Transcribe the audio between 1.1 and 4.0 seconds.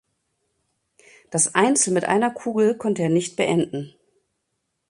Das Einzel mit einer Kugel konnte er nicht beenden.